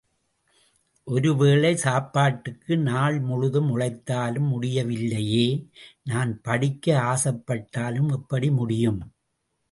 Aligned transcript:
ஒரு 1.07 1.31
வேளை 1.35 1.75
சாப்பாட்டுக்கு 1.75 2.77
நாள் 2.77 3.19
முழுதும் 3.19 3.69
உழைத்தாலும், 3.69 4.47
முடியவில்லையே 4.47 5.45
நான் 6.03 6.31
படிக்க 6.41 6.95
ஆசைப்பட்டாலும் 7.03 8.09
எப்படி 8.11 8.49
முடியும். 8.51 8.99